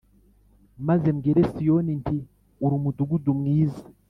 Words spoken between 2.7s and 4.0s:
umudugudu mwiza